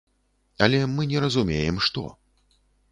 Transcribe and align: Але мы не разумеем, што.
Але 0.67 0.79
мы 0.95 1.05
не 1.11 1.23
разумеем, 1.27 1.81
што. 1.91 2.09